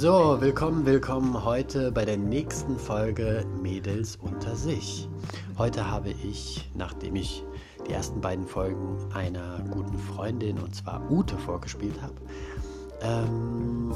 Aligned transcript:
So, 0.00 0.40
willkommen, 0.40 0.86
willkommen 0.86 1.44
heute 1.44 1.90
bei 1.90 2.04
der 2.04 2.16
nächsten 2.16 2.78
Folge 2.78 3.44
Mädels 3.60 4.14
unter 4.14 4.54
sich. 4.54 5.08
Heute 5.58 5.90
habe 5.90 6.10
ich, 6.10 6.70
nachdem 6.76 7.16
ich 7.16 7.42
die 7.84 7.94
ersten 7.94 8.20
beiden 8.20 8.46
Folgen 8.46 8.96
einer 9.12 9.58
guten 9.68 9.98
Freundin, 9.98 10.60
und 10.60 10.72
zwar 10.72 11.02
Ute, 11.10 11.36
vorgespielt 11.36 12.00
habe, 12.00 12.14
ähm, 13.02 13.92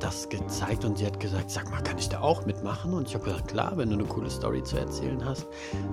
das 0.00 0.28
gezeigt 0.28 0.84
und 0.84 0.98
sie 0.98 1.06
hat 1.06 1.20
gesagt, 1.20 1.48
sag 1.48 1.70
mal, 1.70 1.80
kann 1.80 1.98
ich 1.98 2.08
da 2.08 2.22
auch 2.22 2.44
mitmachen? 2.44 2.92
Und 2.92 3.06
ich 3.06 3.14
habe 3.14 3.26
gesagt, 3.26 3.46
klar, 3.46 3.74
wenn 3.76 3.90
du 3.90 3.94
eine 3.94 4.04
coole 4.04 4.30
Story 4.30 4.64
zu 4.64 4.76
erzählen 4.76 5.24
hast, 5.24 5.46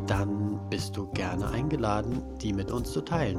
dann 0.08 0.60
bist 0.72 0.98
du 0.98 1.06
gerne 1.12 1.48
eingeladen, 1.50 2.24
die 2.42 2.54
mit 2.54 2.72
uns 2.72 2.92
zu 2.92 3.02
teilen. 3.02 3.38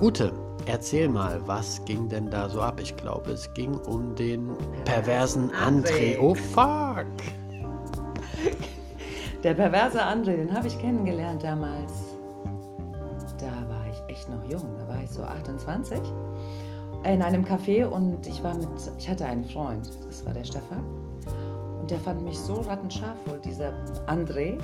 Ute, 0.00 0.32
erzähl 0.66 1.08
mal, 1.08 1.40
was 1.46 1.84
ging 1.84 2.08
denn 2.08 2.30
da 2.30 2.48
so 2.48 2.60
ab? 2.60 2.80
Ich 2.80 2.96
glaube, 2.96 3.32
es 3.32 3.52
ging 3.54 3.74
um 3.74 4.14
den 4.14 4.50
perversen 4.84 5.50
André. 5.52 6.18
Oh 6.18 6.34
fuck! 6.34 7.06
Der 9.42 9.54
perverse 9.54 10.02
André, 10.02 10.36
den 10.36 10.54
habe 10.54 10.68
ich 10.68 10.78
kennengelernt 10.78 11.42
damals. 11.42 11.92
Da 13.38 13.68
war 13.68 13.84
ich 13.90 14.14
echt 14.14 14.28
noch 14.28 14.42
jung, 14.50 14.74
da 14.78 14.88
war 14.88 15.02
ich 15.02 15.10
so 15.10 15.22
28 15.22 16.00
in 17.04 17.20
einem 17.22 17.44
Café 17.44 17.84
und 17.84 18.26
ich 18.26 18.42
war 18.42 18.54
mit, 18.54 18.68
ich 18.98 19.08
hatte 19.08 19.26
einen 19.26 19.44
Freund, 19.44 19.90
das 20.06 20.24
war 20.24 20.32
der 20.32 20.44
Stefan. 20.44 20.82
Und 21.84 21.90
der 21.90 22.00
fand 22.00 22.22
mich 22.22 22.38
so 22.38 22.54
rattenscharf 22.62 23.18
wohl, 23.26 23.38
dieser 23.40 23.74
André, 24.06 24.58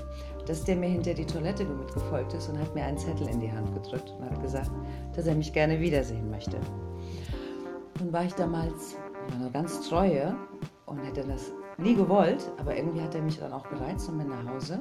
dass 0.46 0.64
der 0.64 0.74
mir 0.74 0.88
hinter 0.88 1.12
die 1.12 1.26
Toilette 1.26 1.66
mitgefolgt 1.66 2.32
ist 2.32 2.48
und 2.48 2.58
hat 2.58 2.74
mir 2.74 2.82
einen 2.82 2.96
Zettel 2.96 3.28
in 3.28 3.40
die 3.40 3.52
Hand 3.52 3.74
gedrückt 3.74 4.14
und 4.18 4.24
hat 4.24 4.40
gesagt, 4.40 4.70
dass 5.14 5.26
er 5.26 5.34
mich 5.34 5.52
gerne 5.52 5.78
wiedersehen 5.80 6.30
möchte. 6.30 6.56
Nun 7.98 8.10
war 8.10 8.24
ich 8.24 8.32
damals 8.36 8.96
eine 9.34 9.50
ganz 9.50 9.86
treue 9.86 10.34
und 10.86 10.96
hätte 11.00 11.22
das 11.24 11.52
nie 11.76 11.94
gewollt, 11.94 12.50
aber 12.56 12.74
irgendwie 12.74 13.02
hat 13.02 13.14
er 13.14 13.20
mich 13.20 13.38
dann 13.38 13.52
auch 13.52 13.68
gereizt 13.68 14.08
und 14.08 14.16
bin 14.16 14.28
nach 14.28 14.54
Hause. 14.54 14.80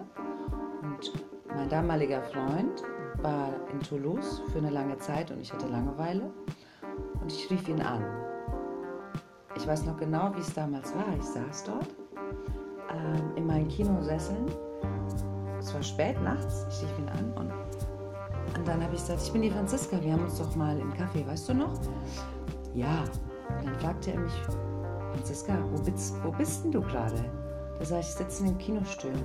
Und 0.81 1.11
mein 1.53 1.67
damaliger 1.67 2.21
Freund 2.21 2.83
war 3.21 3.49
in 3.73 3.81
Toulouse 3.81 4.41
für 4.53 4.59
eine 4.59 4.69
lange 4.69 4.97
Zeit 4.99 5.29
und 5.29 5.41
ich 5.41 5.51
hatte 5.51 5.67
Langeweile 5.67 6.31
und 7.19 7.33
ich 7.33 7.51
rief 7.51 7.67
ihn 7.67 7.81
an. 7.81 8.01
Ich 9.57 9.67
weiß 9.67 9.83
noch 9.85 9.97
genau, 9.97 10.33
wie 10.37 10.39
es 10.39 10.53
damals 10.53 10.95
war. 10.95 11.13
Ich 11.19 11.25
saß 11.25 11.65
dort 11.65 11.98
ähm, 12.91 13.31
in 13.35 13.45
meinen 13.45 13.67
Kinosesseln. 13.67 14.45
Es 15.59 15.73
war 15.73 15.83
spät 15.83 16.21
nachts. 16.21 16.65
Ich 16.69 16.83
rief 16.83 16.99
ihn 16.99 17.09
an 17.09 17.33
und, 17.35 17.51
und 18.57 18.67
dann 18.67 18.81
habe 18.83 18.95
ich 18.95 19.01
gesagt, 19.01 19.21
ich 19.21 19.31
bin 19.31 19.41
die 19.41 19.51
Franziska, 19.51 20.01
wir 20.01 20.13
haben 20.13 20.23
uns 20.23 20.37
doch 20.37 20.55
mal 20.55 20.79
im 20.79 20.93
Kaffee, 20.93 21.25
weißt 21.25 21.49
du 21.49 21.53
noch? 21.53 21.79
Ja. 22.73 23.03
Und 23.57 23.65
dann 23.65 23.75
fragte 23.75 24.11
er 24.11 24.19
mich, 24.19 24.33
Franziska, 25.13 25.57
wo 25.71 25.81
bist, 25.81 26.15
wo 26.23 26.31
bist 26.31 26.63
denn 26.63 26.71
du 26.71 26.81
gerade? 26.81 27.25
Da 27.77 27.85
sage 27.85 28.01
ich, 28.01 28.07
ich 28.07 28.13
sitze 28.13 28.43
in 28.43 28.49
den 28.49 28.57
Kinostühlen. 28.57 29.23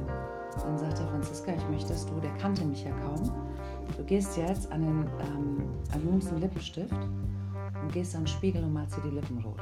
Dann 0.63 0.79
sagte 0.79 1.07
Franziska, 1.07 1.53
ich 1.53 1.69
möchte, 1.69 1.93
dass 1.93 2.07
du, 2.07 2.21
der 2.21 2.33
kannte 2.37 2.65
mich 2.65 2.85
ja 2.85 2.91
kaum, 3.05 3.31
du 3.97 4.05
gehst 4.05 4.37
jetzt 4.37 4.71
an 4.71 4.83
den, 4.83 5.11
ähm, 5.21 5.65
an 5.93 6.41
Lippenstift 6.41 6.93
und 6.93 7.93
gehst 7.93 8.15
an 8.15 8.23
den 8.23 8.29
Spiegel 8.29 8.63
und 8.63 8.73
malst 8.73 8.97
dir 8.97 9.03
die 9.03 9.11
Lippen 9.11 9.39
rot. 9.39 9.61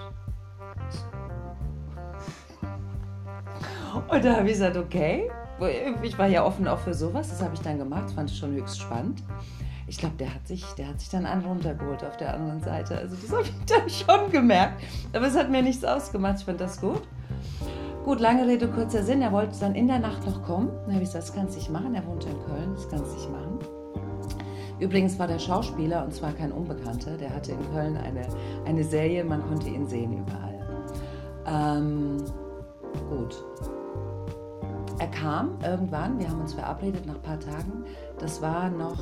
Und 3.94 4.24
da 4.24 4.36
habe 4.36 4.46
ich 4.46 4.54
gesagt, 4.54 4.76
okay. 4.76 5.30
Ich 6.02 6.18
war 6.18 6.26
ja 6.26 6.44
offen 6.44 6.66
auch 6.66 6.78
für 6.78 6.94
sowas, 6.94 7.30
das 7.30 7.42
habe 7.42 7.54
ich 7.54 7.60
dann 7.60 7.78
gemacht, 7.78 8.10
fand 8.10 8.30
ich 8.30 8.36
schon 8.36 8.52
höchst 8.52 8.80
spannend. 8.80 9.22
Ich 9.86 9.98
glaube, 9.98 10.16
der, 10.18 10.34
hat 10.34 10.46
sich, 10.46 10.64
der 10.78 10.88
hat 10.88 11.00
sich 11.00 11.10
dann 11.10 11.26
einen 11.26 11.44
runtergeholt 11.44 12.02
auf 12.02 12.16
der 12.16 12.34
anderen 12.34 12.62
Seite. 12.62 12.96
Also 12.96 13.14
das 13.14 13.30
habe 13.30 13.42
ich 13.42 13.52
dann 13.66 13.88
schon 13.88 14.32
gemerkt. 14.32 14.82
Aber 15.12 15.26
es 15.26 15.36
hat 15.36 15.50
mir 15.50 15.62
nichts 15.62 15.84
ausgemacht, 15.84 16.38
ich 16.38 16.44
fand 16.44 16.60
das 16.60 16.80
gut. 16.80 17.02
Gut, 18.04 18.18
lange 18.18 18.46
Rede, 18.46 18.66
kurzer 18.68 19.04
Sinn. 19.04 19.22
Er 19.22 19.30
wollte 19.30 19.58
dann 19.60 19.74
in 19.74 19.86
der 19.86 20.00
Nacht 20.00 20.26
noch 20.26 20.42
kommen. 20.42 20.70
Dann 20.86 20.94
habe 20.94 21.04
ich 21.04 21.10
gesagt, 21.10 21.28
das 21.28 21.34
kannst 21.34 21.54
du 21.54 21.58
nicht 21.58 21.70
machen. 21.70 21.94
Er 21.94 22.04
wohnt 22.06 22.24
in 22.24 22.32
Köln, 22.46 22.74
das 22.74 22.88
kannst 22.88 23.12
du 23.12 23.16
nicht 23.16 23.30
machen. 23.30 23.58
Übrigens 24.80 25.16
war 25.18 25.28
der 25.28 25.38
Schauspieler, 25.38 26.04
und 26.04 26.12
zwar 26.12 26.32
kein 26.32 26.50
Unbekannter, 26.50 27.16
der 27.16 27.32
hatte 27.32 27.52
in 27.52 27.72
Köln 27.72 27.96
eine, 27.96 28.26
eine 28.64 28.82
Serie, 28.82 29.22
man 29.22 29.46
konnte 29.46 29.68
ihn 29.68 29.86
sehen 29.86 30.12
überall. 30.12 30.58
Ähm, 31.46 32.16
gut. 33.08 33.44
Er 35.02 35.08
kam 35.08 35.58
irgendwann, 35.64 36.20
wir 36.20 36.30
haben 36.30 36.40
uns 36.40 36.54
verabredet 36.54 37.04
nach 37.06 37.16
ein 37.16 37.22
paar 37.22 37.40
Tagen. 37.40 37.84
Das 38.20 38.40
war 38.40 38.70
noch, 38.70 39.00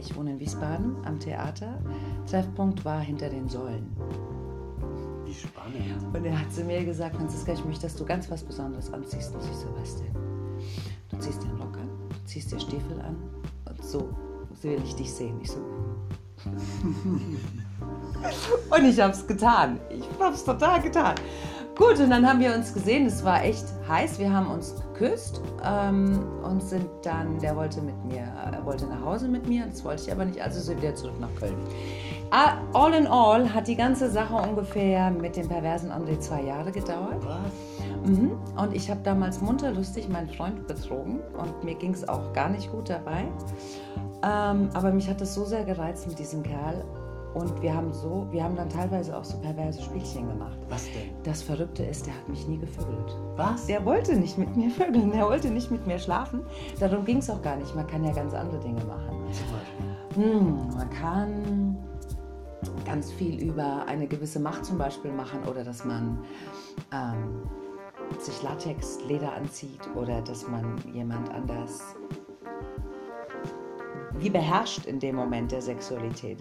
ich 0.00 0.16
wohne 0.16 0.30
in 0.30 0.40
Wiesbaden 0.40 0.96
am 1.04 1.20
Theater. 1.20 1.78
Treffpunkt 2.26 2.86
war 2.86 3.00
hinter 3.00 3.28
den 3.28 3.50
Säulen. 3.50 3.94
Wie 5.26 5.34
spannend. 5.34 6.16
Und 6.16 6.24
er 6.24 6.40
hat 6.40 6.50
zu 6.50 6.64
mir 6.64 6.82
gesagt, 6.86 7.16
Franziska, 7.16 7.52
ich 7.52 7.62
möchte, 7.66 7.82
dass 7.82 7.96
du 7.96 8.06
ganz 8.06 8.30
was 8.30 8.42
Besonderes 8.42 8.90
anziehst. 8.94 9.34
Und 9.34 9.42
ich 9.44 9.54
so, 9.54 9.66
was 9.78 9.98
denn? 9.98 10.16
Du 11.10 11.18
ziehst 11.18 11.42
den 11.42 11.50
Rock 11.50 11.76
an, 11.76 11.90
du 12.08 12.24
ziehst 12.24 12.50
dir 12.50 12.58
Stiefel 12.58 12.98
an 13.02 13.16
und 13.68 13.84
so 13.84 14.08
so 14.62 14.62
will 14.62 14.80
ich 14.82 14.94
dich 14.94 15.12
sehen. 15.12 15.38
Ich 15.42 15.50
so. 15.50 15.58
und 18.70 18.84
ich 18.86 18.98
habe 18.98 19.12
es 19.12 19.26
getan. 19.26 19.78
Ich 19.90 20.08
habe 20.18 20.34
es 20.34 20.44
total 20.44 20.80
getan. 20.80 21.14
Gut, 21.76 21.98
und 22.00 22.10
dann 22.10 22.28
haben 22.28 22.40
wir 22.40 22.54
uns 22.54 22.74
gesehen. 22.74 23.06
Es 23.06 23.24
war 23.24 23.42
echt 23.42 23.64
heiß. 23.88 24.18
Wir 24.18 24.32
haben 24.32 24.48
uns 24.48 24.74
geküsst 24.92 25.40
ähm, 25.64 26.20
und 26.42 26.62
sind 26.62 26.86
dann, 27.02 27.38
der 27.38 27.56
wollte 27.56 27.80
mit 27.80 28.04
mir, 28.04 28.20
er 28.52 28.64
wollte 28.64 28.86
nach 28.86 29.02
Hause 29.02 29.28
mit 29.28 29.48
mir. 29.48 29.66
Das 29.66 29.84
wollte 29.84 30.02
ich 30.02 30.12
aber 30.12 30.24
nicht, 30.24 30.40
also 30.40 30.60
sind 30.60 30.82
wir 30.82 30.90
wieder 30.90 30.94
zurück 30.94 31.18
nach 31.18 31.34
Köln. 31.36 31.56
Ah, 32.30 32.58
all 32.72 32.94
in 32.94 33.06
all 33.06 33.52
hat 33.52 33.68
die 33.68 33.76
ganze 33.76 34.10
Sache 34.10 34.34
ungefähr 34.34 35.10
mit 35.10 35.36
dem 35.36 35.48
perversen 35.48 35.90
André 35.90 36.18
zwei 36.18 36.42
Jahre 36.42 36.72
gedauert. 36.72 37.22
Was? 37.24 38.08
Mhm. 38.08 38.32
Und 38.56 38.74
ich 38.74 38.90
habe 38.90 39.00
damals 39.02 39.40
munter 39.40 39.70
lustig 39.70 40.08
meinen 40.08 40.28
Freund 40.28 40.66
betrogen 40.66 41.20
und 41.38 41.64
mir 41.64 41.74
ging 41.74 41.92
es 41.92 42.08
auch 42.08 42.32
gar 42.32 42.48
nicht 42.48 42.70
gut 42.70 42.88
dabei. 42.88 43.24
Ähm, 44.24 44.70
aber 44.72 44.92
mich 44.92 45.08
hat 45.08 45.20
das 45.20 45.34
so 45.34 45.44
sehr 45.44 45.64
gereizt 45.64 46.06
mit 46.06 46.18
diesem 46.18 46.42
Kerl. 46.42 46.84
Und 47.34 47.62
wir 47.62 47.74
haben 47.74 47.92
so, 47.92 48.26
wir 48.30 48.44
haben 48.44 48.56
dann 48.56 48.68
teilweise 48.68 49.16
auch 49.16 49.24
so 49.24 49.38
perverse 49.38 49.82
Spielchen 49.82 50.28
gemacht. 50.28 50.58
Was 50.68 50.84
denn? 50.84 51.10
Das 51.22 51.42
Verrückte 51.42 51.82
ist, 51.82 52.06
der 52.06 52.14
hat 52.14 52.28
mich 52.28 52.46
nie 52.46 52.58
gevögelt. 52.58 53.16
Was? 53.36 53.66
Der 53.66 53.84
wollte 53.84 54.16
nicht 54.16 54.36
mit 54.36 54.54
mir 54.56 54.70
vögeln, 54.78 55.12
der 55.12 55.24
wollte 55.24 55.50
nicht 55.50 55.70
mit 55.70 55.86
mir 55.86 55.98
schlafen. 55.98 56.42
Darum 56.78 57.04
ging 57.04 57.18
es 57.18 57.30
auch 57.30 57.42
gar 57.42 57.56
nicht. 57.56 57.74
Man 57.74 57.86
kann 57.86 58.04
ja 58.04 58.12
ganz 58.12 58.34
andere 58.34 58.60
Dinge 58.60 58.84
machen. 58.84 59.16
Zum 59.32 59.46
Beispiel? 59.50 60.24
Hm, 60.24 60.68
man 60.76 60.90
kann 60.90 61.76
ganz 62.84 63.10
viel 63.10 63.42
über 63.42 63.86
eine 63.86 64.06
gewisse 64.06 64.38
Macht 64.38 64.64
zum 64.64 64.78
Beispiel 64.78 65.12
machen 65.12 65.40
oder 65.48 65.64
dass 65.64 65.84
man 65.84 66.18
ähm, 66.92 67.48
sich 68.18 68.42
Latex, 68.42 68.98
Leder 69.08 69.32
anzieht 69.32 69.80
oder 69.94 70.20
dass 70.20 70.46
man 70.46 70.76
jemand 70.92 71.30
anders 71.30 71.96
wie 74.22 74.30
beherrscht 74.30 74.86
in 74.86 75.00
dem 75.00 75.16
Moment 75.16 75.50
der 75.50 75.60
Sexualität. 75.60 76.38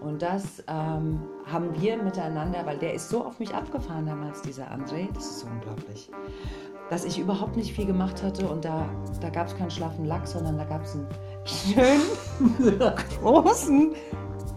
Und 0.00 0.22
das 0.22 0.62
ähm, 0.66 1.22
haben 1.46 1.80
wir 1.80 1.96
miteinander, 2.02 2.66
weil 2.66 2.78
der 2.78 2.94
ist 2.94 3.08
so 3.08 3.24
auf 3.24 3.38
mich 3.38 3.54
abgefahren 3.54 4.06
damals, 4.06 4.42
dieser 4.42 4.70
André, 4.72 5.08
das 5.14 5.26
ist 5.26 5.40
so 5.40 5.46
unglaublich, 5.46 6.10
dass 6.90 7.04
ich 7.04 7.18
überhaupt 7.20 7.56
nicht 7.56 7.74
viel 7.74 7.86
gemacht 7.86 8.22
hatte 8.22 8.48
und 8.48 8.64
da, 8.64 8.88
da 9.20 9.30
gab 9.30 9.46
es 9.46 9.56
keinen 9.56 9.70
schlaffen 9.70 10.04
Lachs, 10.04 10.32
sondern 10.32 10.58
da 10.58 10.64
gab 10.64 10.82
es 10.82 10.96
einen 10.96 11.06
schönen, 11.44 12.82
großen 13.20 13.92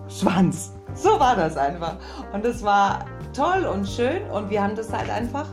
Schwanz. 0.08 0.74
So 0.96 1.20
war 1.20 1.36
das 1.36 1.58
einfach. 1.58 1.98
Und 2.34 2.46
es 2.46 2.64
war 2.64 3.06
toll 3.34 3.66
und 3.66 3.88
schön 3.88 4.24
und 4.32 4.50
wir 4.50 4.64
haben 4.64 4.76
das 4.76 4.92
halt 4.92 5.10
einfach 5.10 5.48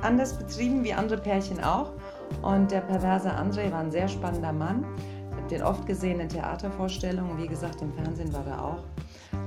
anders 0.00 0.36
betrieben 0.36 0.82
wie 0.82 0.92
andere 0.92 1.18
Pärchen 1.18 1.62
auch. 1.62 1.92
Und 2.40 2.70
der 2.72 2.80
perverse 2.80 3.30
André 3.30 3.70
war 3.70 3.80
ein 3.80 3.90
sehr 3.92 4.08
spannender 4.08 4.52
Mann 4.52 4.84
den 5.52 5.62
oft 5.62 5.86
gesehen 5.86 6.20
in 6.20 6.28
Theatervorstellungen. 6.28 7.38
Wie 7.38 7.46
gesagt, 7.46 7.82
im 7.82 7.92
Fernsehen 7.92 8.32
war 8.32 8.46
er 8.46 8.64
auch. 8.64 8.84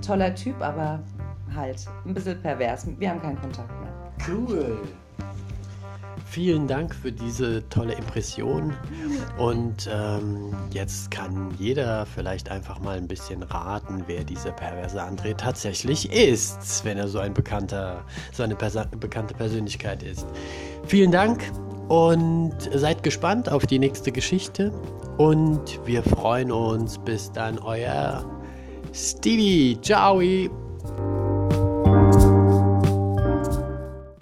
Toller 0.06 0.34
Typ, 0.36 0.62
aber 0.62 1.00
halt 1.54 1.86
ein 2.06 2.14
bisschen 2.14 2.42
pervers. 2.42 2.88
Wir 3.00 3.10
haben 3.10 3.22
keinen 3.22 3.40
Kontakt 3.42 3.70
mehr. 3.82 3.94
Cool. 4.28 4.78
Vielen 6.28 6.68
Dank 6.68 6.94
für 6.94 7.12
diese 7.12 7.68
tolle 7.70 7.94
Impression. 7.94 8.74
Und 9.38 9.90
ähm, 9.92 10.54
jetzt 10.72 11.10
kann 11.10 11.52
jeder 11.58 12.06
vielleicht 12.06 12.52
einfach 12.52 12.80
mal 12.80 12.98
ein 12.98 13.08
bisschen 13.08 13.42
raten, 13.44 14.04
wer 14.08 14.24
dieser 14.24 14.52
perverse 14.52 15.02
André 15.02 15.36
tatsächlich 15.38 16.12
ist, 16.12 16.84
wenn 16.84 16.98
er 16.98 17.08
so 17.08 17.20
ein 17.20 17.34
bekannter, 17.34 18.04
so 18.34 18.44
eine 18.44 18.56
Persa 18.56 18.86
bekannte 19.00 19.34
Persönlichkeit 19.34 20.04
ist. 20.04 20.26
Vielen 20.88 21.12
Dank 21.12 21.42
und 21.88 22.56
seid 22.74 23.04
gespannt 23.04 23.50
auf 23.52 23.66
die 23.66 23.80
nächste 23.80 24.12
Geschichte. 24.12 24.72
Und 25.18 25.80
wir 25.86 26.04
freuen 26.04 26.52
uns. 26.52 26.98
Bis 26.98 27.32
dann, 27.32 27.60
euer 27.60 28.26
Stevie. 28.94 29.78
Ciao. 29.82 30.22